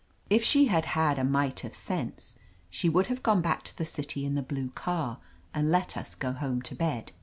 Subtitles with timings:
[0.31, 0.87] If she had
[1.19, 2.35] a mite of sense
[2.71, 5.19] she would have gone back to the city in the blue car
[5.53, 7.11] and let us go home to bed.